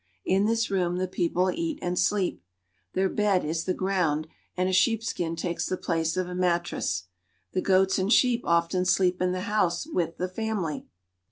In 0.25 0.47
this 0.47 0.71
room 0.71 0.97
the 0.97 1.07
people 1.07 1.51
eat 1.51 1.77
and 1.79 1.99
sleep. 1.99 2.41
Their 2.93 3.07
bed 3.07 3.45
is 3.45 3.65
the 3.65 3.73
ground, 3.75 4.25
and 4.57 4.67
a 4.67 4.73
sheepskin 4.73 5.35
takes 5.35 5.67
the 5.67 5.77
place 5.77 6.17
of 6.17 6.27
a 6.27 6.33
mattress. 6.33 7.03
The 7.51 7.61
goats 7.61 7.99
and 7.99 8.11
sheep 8.11 8.41
often 8.43 8.83
sleep 8.85 9.21
in 9.21 9.31
the 9.31 9.41
house 9.41 9.85
with 9.85 10.17
the 10.17 10.27
family. 10.27 10.87